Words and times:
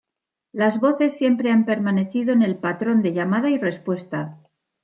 Las 0.51 0.79
voces 0.79 1.15
siempre 1.15 1.51
han 1.51 1.63
permanecido 1.63 2.33
en 2.33 2.41
el 2.41 2.57
patrón 2.57 3.03
de 3.03 3.13
llamada 3.13 3.51
y 3.51 3.59
respuesta. 3.59 4.39